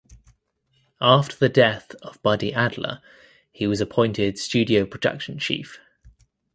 After 0.99 1.35
the 1.35 1.47
death 1.47 1.93
of 2.01 2.19
Buddy 2.23 2.51
Adler 2.55 3.03
he 3.51 3.67
was 3.67 3.79
appointed 3.81 4.39
studio 4.39 4.83
production 4.87 5.37
chief. 5.37 5.79